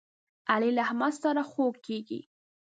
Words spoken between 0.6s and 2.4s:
له احمد سره خوږ کېږي.